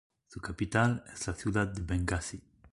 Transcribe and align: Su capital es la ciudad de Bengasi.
Su 0.29 0.41
capital 0.41 1.03
es 1.13 1.27
la 1.27 1.35
ciudad 1.35 1.67
de 1.67 1.83
Bengasi. 1.83 2.41